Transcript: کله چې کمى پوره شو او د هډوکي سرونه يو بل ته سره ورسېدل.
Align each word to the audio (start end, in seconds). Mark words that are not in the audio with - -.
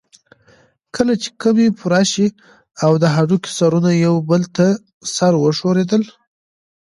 کله 0.95 1.13
چې 1.21 1.29
کمى 1.41 1.67
پوره 1.79 2.01
شو 2.11 2.27
او 2.83 2.91
د 3.01 3.03
هډوکي 3.15 3.51
سرونه 3.57 3.91
يو 4.05 4.13
بل 4.29 4.41
ته 4.55 4.67
سره 5.15 5.35
ورسېدل. 5.39 6.03